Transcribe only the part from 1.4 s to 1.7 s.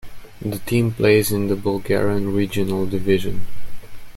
the